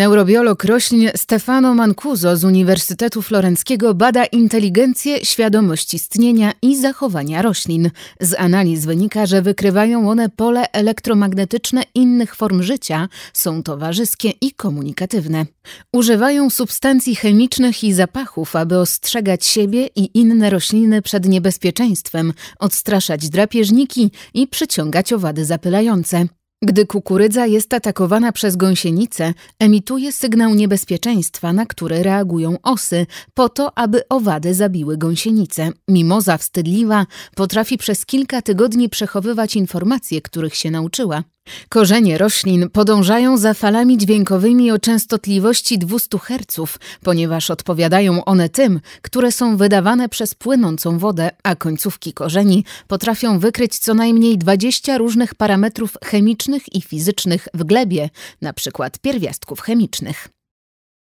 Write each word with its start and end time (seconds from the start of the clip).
Neurobiolog 0.00 0.64
roślin 0.64 1.10
Stefano 1.16 1.74
Mancuso 1.74 2.36
z 2.36 2.44
Uniwersytetu 2.44 3.22
Florenckiego 3.22 3.94
bada 3.94 4.24
inteligencję, 4.24 5.24
świadomość 5.24 5.94
istnienia 5.94 6.52
i 6.62 6.80
zachowania 6.80 7.42
roślin. 7.42 7.90
Z 8.20 8.34
analiz 8.38 8.86
wynika, 8.86 9.26
że 9.26 9.42
wykrywają 9.42 10.10
one 10.10 10.28
pole 10.28 10.72
elektromagnetyczne 10.72 11.82
innych 11.94 12.36
form 12.36 12.62
życia, 12.62 13.08
są 13.32 13.62
towarzyskie 13.62 14.30
i 14.40 14.52
komunikatywne. 14.52 15.46
Używają 15.92 16.50
substancji 16.50 17.16
chemicznych 17.16 17.84
i 17.84 17.92
zapachów, 17.92 18.56
aby 18.56 18.78
ostrzegać 18.78 19.46
siebie 19.46 19.88
i 19.96 20.18
inne 20.18 20.50
rośliny 20.50 21.02
przed 21.02 21.28
niebezpieczeństwem, 21.28 22.32
odstraszać 22.58 23.28
drapieżniki 23.28 24.10
i 24.34 24.46
przyciągać 24.46 25.12
owady 25.12 25.44
zapylające. 25.44 26.39
Gdy 26.62 26.86
kukurydza 26.86 27.46
jest 27.46 27.74
atakowana 27.74 28.32
przez 28.32 28.56
gąsienicę, 28.56 29.34
emituje 29.58 30.12
sygnał 30.12 30.54
niebezpieczeństwa, 30.54 31.52
na 31.52 31.66
który 31.66 32.02
reagują 32.02 32.56
osy, 32.62 33.06
po 33.34 33.48
to, 33.48 33.78
aby 33.78 34.08
owady 34.08 34.54
zabiły 34.54 34.96
gąsienicę. 34.96 35.70
Mimoza 35.88 36.38
wstydliwa 36.38 37.06
potrafi 37.34 37.78
przez 37.78 38.06
kilka 38.06 38.42
tygodni 38.42 38.88
przechowywać 38.88 39.56
informacje, 39.56 40.22
których 40.22 40.54
się 40.54 40.70
nauczyła. 40.70 41.24
Korzenie 41.68 42.18
roślin 42.18 42.70
podążają 42.70 43.38
za 43.38 43.54
falami 43.54 43.98
dźwiękowymi 43.98 44.70
o 44.70 44.78
częstotliwości 44.78 45.78
200 45.78 46.18
Hz, 46.18 46.78
ponieważ 47.02 47.50
odpowiadają 47.50 48.24
one 48.24 48.48
tym, 48.48 48.80
które 49.02 49.32
są 49.32 49.56
wydawane 49.56 50.08
przez 50.08 50.34
płynącą 50.34 50.98
wodę, 50.98 51.30
a 51.42 51.56
końcówki 51.56 52.12
korzeni 52.12 52.64
potrafią 52.88 53.38
wykryć 53.38 53.78
co 53.78 53.94
najmniej 53.94 54.38
20 54.38 54.98
różnych 54.98 55.34
parametrów 55.34 55.96
chemicznych 56.04 56.74
i 56.74 56.82
fizycznych 56.82 57.48
w 57.54 57.64
glebie, 57.64 58.10
np. 58.42 58.90
pierwiastków 59.02 59.60
chemicznych. 59.60 60.28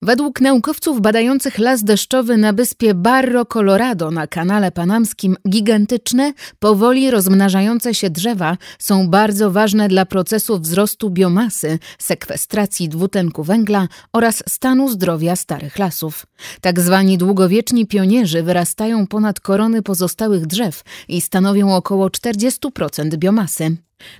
Według 0.04 0.40
naukowców 0.40 1.00
badających 1.00 1.58
las 1.58 1.84
deszczowy 1.84 2.36
na 2.36 2.52
wyspie 2.52 2.94
Barro 2.94 3.46
Colorado 3.46 4.10
na 4.10 4.26
kanale 4.26 4.72
panamskim 4.72 5.36
gigantyczne, 5.48 6.32
powoli 6.58 7.10
rozmnażające 7.10 7.94
się 7.94 8.10
drzewa 8.10 8.56
są 8.78 9.08
bardzo 9.08 9.50
ważne 9.50 9.88
dla 9.88 10.06
procesu 10.06 10.58
wzrostu 10.58 11.10
biomasy, 11.10 11.78
sekwestracji 11.98 12.88
dwutlenku 12.88 13.42
węgla 13.42 13.88
oraz 14.12 14.42
stanu 14.48 14.88
zdrowia 14.88 15.36
starych 15.36 15.78
lasów. 15.78 16.26
Tak 16.60 16.80
zwani 16.80 17.18
długowieczni 17.18 17.86
pionierzy 17.86 18.42
wyrastają 18.42 19.06
ponad 19.06 19.40
korony 19.40 19.82
pozostałych 19.82 20.46
drzew 20.46 20.82
i 21.08 21.20
stanowią 21.20 21.74
około 21.74 22.08
40% 22.08 23.16
biomasy. 23.16 23.76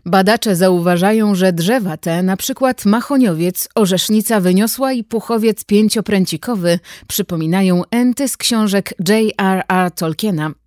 Badacze 0.07 0.57
zauważają, 0.57 1.35
że 1.35 1.53
drzewa 1.53 1.97
te, 1.97 2.23
na 2.23 2.37
przykład 2.37 2.85
machoniowiec, 2.85 3.69
orzesznica 3.75 4.41
wyniosła 4.41 4.93
i 4.93 5.05
puchowiec 5.05 5.65
pięciopręcikowy, 5.65 6.79
przypominają 7.09 7.83
enty 7.91 8.29
z 8.29 8.37
książek 8.37 8.95
J.R.R. 9.09 9.91
Tolkiena. 9.91 10.62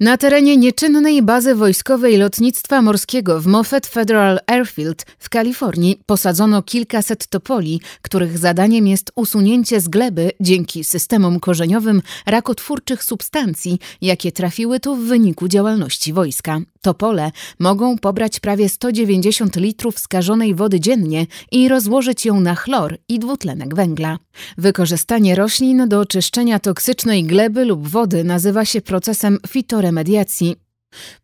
Na 0.00 0.16
terenie 0.16 0.56
nieczynnej 0.56 1.22
bazy 1.22 1.54
wojskowej 1.54 2.16
lotnictwa 2.16 2.82
morskiego 2.82 3.40
w 3.40 3.46
Moffett 3.46 3.86
Federal 3.86 4.38
Airfield 4.46 5.06
w 5.18 5.28
Kalifornii 5.28 6.00
posadzono 6.06 6.62
kilkaset 6.62 7.26
topoli, 7.26 7.80
których 8.02 8.38
zadaniem 8.38 8.86
jest 8.86 9.12
usunięcie 9.14 9.80
z 9.80 9.88
gleby 9.88 10.30
dzięki 10.40 10.84
systemom 10.84 11.40
korzeniowym 11.40 12.02
rakotwórczych 12.26 13.04
substancji, 13.04 13.78
jakie 14.00 14.32
trafiły 14.32 14.80
tu 14.80 14.96
w 14.96 15.04
wyniku 15.04 15.48
działalności 15.48 16.12
wojska. 16.12 16.60
Topole 16.82 17.32
mogą 17.58 17.98
pobrać 17.98 18.40
prawie 18.40 18.68
190 18.68 19.56
litrów 19.56 19.98
skażonej 19.98 20.54
wody 20.54 20.80
dziennie 20.80 21.26
i 21.52 21.68
rozłożyć 21.68 22.26
ją 22.26 22.40
na 22.40 22.54
chlor 22.54 22.98
i 23.08 23.18
dwutlenek 23.18 23.74
węgla. 23.74 24.18
Wykorzystanie 24.58 25.34
roślin 25.34 25.88
do 25.88 26.06
czyszczenia 26.06 26.58
toksycznej 26.58 27.24
gleby 27.24 27.64
lub 27.64 27.88
wody 27.88 28.24
nazywa 28.24 28.64
się 28.64 28.80
procesem 28.80 29.38
fitoremediacji. 29.52 30.56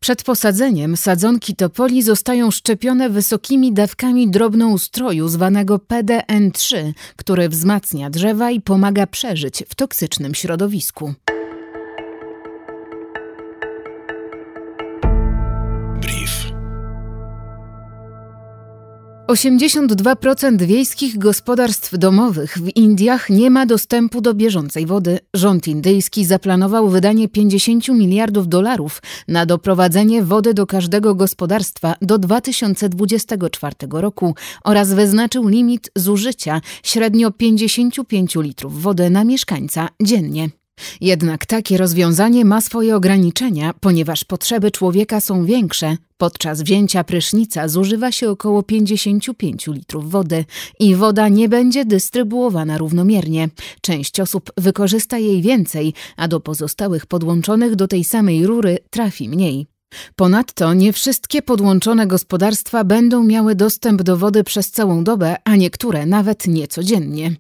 Przed 0.01 0.25
posadzeniem 0.25 0.97
sadzonki 0.97 1.57
topoli 1.57 2.03
zostają 2.03 2.51
szczepione 2.51 3.11
wysokimi 3.11 3.73
dawkami 3.73 4.31
drobnoustroju 4.31 5.29
zwanego 5.29 5.77
PDN3, 5.77 6.93
który 7.17 7.49
wzmacnia 7.49 8.11
drzewa 8.11 8.51
i 8.51 8.61
pomaga 8.61 9.07
przeżyć 9.07 9.65
w 9.69 9.75
toksycznym 9.75 10.35
środowisku. 10.35 11.15
82% 19.29 20.63
wiejskich 20.63 21.19
gospodarstw 21.19 21.99
domowych 21.99 22.59
w 22.59 22.77
Indiach 22.77 23.31
nie 23.31 23.51
ma 23.51 23.67
dostępu 23.67 24.21
do 24.21 24.35
bieżącej 24.35 24.87
wody. 24.87 25.19
Rząd 25.35 25.69
indyjski 25.69 26.25
zaplanował 26.25 26.89
wydanie 26.89 27.29
50 27.29 27.89
miliardów 27.89 28.49
dolarów 28.49 29.03
na 29.29 29.47
doprowadzenie 29.47 30.23
wody 30.23 30.55
do 30.55 30.67
każdego 30.67 31.15
gospodarstwa 31.15 31.95
do 32.03 32.19
2024 32.19 33.75
roku 33.91 34.35
oraz 34.65 34.93
wyznaczył 34.93 35.49
limit 35.49 35.91
zużycia 35.97 36.61
średnio 36.83 37.31
55 37.31 38.35
litrów 38.35 38.83
wody 38.83 39.11
na 39.11 39.25
mieszkańca 39.25 39.89
dziennie. 40.03 40.49
Jednak 41.01 41.47
takie 41.47 41.79
rozwiązanie 41.79 42.45
ma 42.45 42.61
swoje 42.61 42.97
ograniczenia, 42.97 43.75
ponieważ 43.81 44.25
potrzeby 44.25 44.71
człowieka 44.71 45.21
są 45.21 45.45
większe. 45.45 45.97
Podczas 46.17 46.63
wzięcia 46.63 47.05
prysznica 47.05 47.69
zużywa 47.69 48.13
się 48.13 48.31
około 48.31 48.63
55 48.63 49.67
litrów 49.67 50.11
wody 50.11 50.45
i 50.81 50.95
woda 50.95 51.29
nie 51.29 51.49
będzie 51.49 51.85
dystrybuowana 51.85 52.79
równomiernie. 52.79 53.49
Część 53.81 54.21
osób 54.21 54.51
wykorzysta 54.57 55.19
jej 55.19 55.43
więcej, 55.43 55.95
a 56.17 56.29
do 56.29 56.41
pozostałych 56.41 57.07
podłączonych 57.07 57.77
do 57.77 57.89
tej 57.89 58.05
samej 58.05 58.47
rury 58.47 58.79
trafi 58.91 59.29
mniej. 59.29 59.67
Ponadto 60.17 60.75
nie 60.75 60.93
wszystkie 60.93 61.43
podłączone 61.43 62.07
gospodarstwa 62.07 62.85
będą 62.85 63.25
miały 63.25 63.55
dostęp 63.55 64.03
do 64.03 64.17
wody 64.17 64.45
przez 64.45 64.71
całą 64.71 65.05
dobę, 65.05 65.37
a 65.45 65.57
niektóre 65.57 66.07
nawet 66.07 66.47
niecodziennie. 66.47 67.37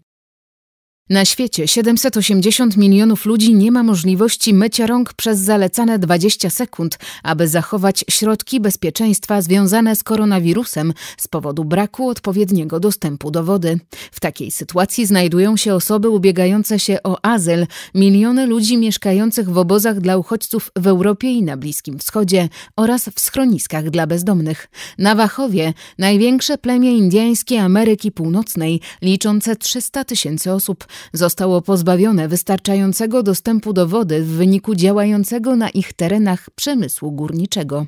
Na 1.10 1.24
świecie 1.24 1.68
780 1.68 2.76
milionów 2.76 3.26
ludzi 3.26 3.54
nie 3.54 3.72
ma 3.72 3.82
możliwości 3.82 4.54
mycia 4.54 4.86
rąk 4.86 5.12
przez 5.12 5.38
zalecane 5.38 5.98
20 5.98 6.50
sekund, 6.50 6.98
aby 7.22 7.48
zachować 7.48 8.04
środki 8.10 8.60
bezpieczeństwa 8.60 9.42
związane 9.42 9.96
z 9.96 10.02
koronawirusem 10.02 10.92
z 11.18 11.28
powodu 11.28 11.64
braku 11.64 12.08
odpowiedniego 12.08 12.80
dostępu 12.80 13.30
do 13.30 13.44
wody. 13.44 13.78
W 14.12 14.20
takiej 14.20 14.50
sytuacji 14.50 15.06
znajdują 15.06 15.56
się 15.56 15.74
osoby 15.74 16.08
ubiegające 16.08 16.78
się 16.78 16.98
o 17.04 17.24
azyl, 17.24 17.66
miliony 17.94 18.46
ludzi 18.46 18.76
mieszkających 18.76 19.50
w 19.50 19.58
obozach 19.58 20.00
dla 20.00 20.16
uchodźców 20.16 20.70
w 20.76 20.86
Europie 20.86 21.30
i 21.30 21.42
na 21.42 21.56
Bliskim 21.56 21.98
Wschodzie 21.98 22.48
oraz 22.76 23.08
w 23.14 23.20
schroniskach 23.20 23.90
dla 23.90 24.06
bezdomnych. 24.06 24.68
Nawachowie, 24.98 25.72
największe 25.98 26.58
plemię 26.58 26.92
indyjskie 26.96 27.62
Ameryki 27.62 28.12
Północnej, 28.12 28.80
liczące 29.02 29.56
300 29.56 30.04
tysięcy 30.04 30.52
osób, 30.52 30.86
zostało 31.12 31.62
pozbawione 31.62 32.28
wystarczającego 32.28 33.22
dostępu 33.22 33.72
do 33.72 33.88
wody 33.88 34.22
w 34.22 34.28
wyniku 34.28 34.74
działającego 34.74 35.56
na 35.56 35.70
ich 35.70 35.92
terenach 35.92 36.50
przemysłu 36.54 37.12
górniczego. 37.12 37.86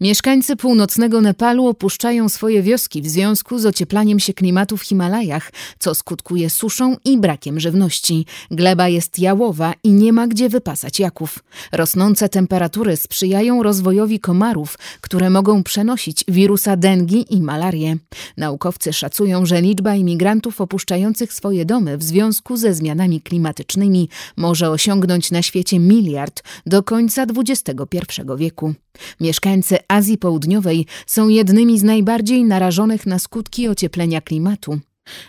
Mieszkańcy 0.00 0.56
północnego 0.56 1.20
Nepalu 1.20 1.66
opuszczają 1.66 2.28
swoje 2.28 2.62
wioski 2.62 3.02
w 3.02 3.06
związku 3.06 3.58
z 3.58 3.66
ocieplaniem 3.66 4.20
się 4.20 4.34
klimatu 4.34 4.76
w 4.76 4.82
Himalajach, 4.82 5.52
co 5.78 5.94
skutkuje 5.94 6.50
suszą 6.50 6.96
i 7.04 7.18
brakiem 7.18 7.60
żywności. 7.60 8.26
Gleba 8.50 8.88
jest 8.88 9.18
jałowa 9.18 9.74
i 9.84 9.92
nie 9.92 10.12
ma 10.12 10.26
gdzie 10.26 10.48
wypasać 10.48 11.00
jaków. 11.00 11.38
Rosnące 11.72 12.28
temperatury 12.28 12.96
sprzyjają 12.96 13.62
rozwojowi 13.62 14.20
komarów, 14.20 14.78
które 15.00 15.30
mogą 15.30 15.62
przenosić 15.62 16.24
wirusa 16.28 16.76
dengi 16.76 17.34
i 17.34 17.42
malarię. 17.42 17.96
Naukowcy 18.36 18.92
szacują, 18.92 19.46
że 19.46 19.62
liczba 19.62 19.94
imigrantów 19.94 20.60
opuszczających 20.60 21.32
swoje 21.32 21.64
domy 21.64 21.98
w 21.98 22.02
związku 22.02 22.56
ze 22.56 22.74
zmianami 22.74 23.20
klimatycznymi 23.20 24.08
może 24.36 24.70
osiągnąć 24.70 25.30
na 25.30 25.42
świecie 25.42 25.78
miliard 25.78 26.42
do 26.66 26.82
końca 26.82 27.26
XXI 27.36 28.22
wieku. 28.36 28.74
Mieszkańcy 29.20 29.78
Azji 29.88 30.18
Południowej 30.18 30.86
są 31.06 31.28
jednymi 31.28 31.78
z 31.78 31.82
najbardziej 31.82 32.44
narażonych 32.44 33.06
na 33.06 33.18
skutki 33.18 33.68
ocieplenia 33.68 34.20
klimatu. 34.20 34.80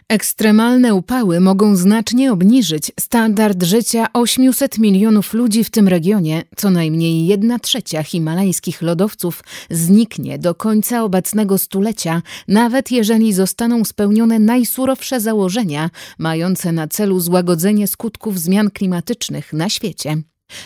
Ekstremalne 0.10 0.94
upały 0.94 1.40
mogą 1.40 1.76
znacznie 1.76 2.32
obniżyć 2.32 2.92
standard 3.00 3.64
życia 3.64 4.08
800 4.14 4.78
milionów 4.78 5.34
ludzi 5.34 5.64
w 5.64 5.70
tym 5.70 5.88
regionie. 5.88 6.44
Co 6.56 6.70
najmniej 6.70 7.28
jedna 7.28 7.60
trzecia 7.60 8.04
himalajskich 8.04 8.82
lodowców 8.82 9.44
zniknie 9.70 10.40
do 10.40 10.56
końca 10.56 11.04
obecnego 11.04 11.58
stulecia, 11.58 12.22
nawet 12.48 12.92
jeżeli 12.92 13.34
zostaną 13.34 13.86
spełnione 13.86 14.40
najsurowsze 14.40 15.20
założenia 15.20 15.90
mające 16.18 16.72
na 16.72 16.88
celu 16.88 17.20
złagodzenie 17.20 17.88
skutków 17.88 18.40
zmian 18.40 18.72
klimatycznych 18.72 19.54
na 19.54 19.70
świecie. 19.70 20.18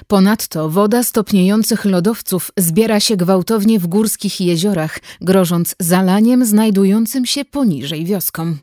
Ponadto 0.08 0.70
woda 0.70 1.04
stopniejących 1.04 1.86
lodowców 1.86 2.52
zbiera 2.58 3.00
się 3.00 3.18
gwałtownie 3.18 3.80
w 3.80 3.88
górskich 3.88 4.42
jeziorach, 4.42 5.00
grożąc 5.22 5.76
zalaniem 5.80 6.46
znajdującym 6.46 7.26
się 7.26 7.46
poniżej 7.46 8.06
wioskom. 8.06 8.58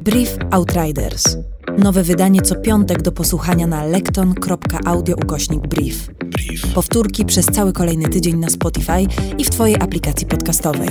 Brief 0.00 0.36
Outriders. 0.50 1.36
Nowe 1.78 2.02
wydanie 2.02 2.42
co 2.42 2.54
piątek 2.54 3.02
do 3.02 3.12
posłuchania 3.12 3.66
na 3.66 3.84
lekton.audio 3.84 5.16
ukośnik 5.16 5.60
brief. 5.60 6.10
brief. 6.24 6.74
Powtórki 6.74 7.24
przez 7.24 7.46
cały 7.46 7.72
kolejny 7.72 8.08
tydzień 8.08 8.36
na 8.36 8.48
Spotify 8.48 9.06
i 9.38 9.44
w 9.44 9.50
Twojej 9.50 9.76
aplikacji 9.76 10.26
podcastowej. 10.26 10.88